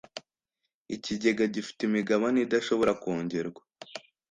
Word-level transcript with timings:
ikigega 0.95 1.43
gifite 1.53 1.81
imigabane 1.85 2.37
idashobora 2.41 2.91
kongerwa. 3.01 3.61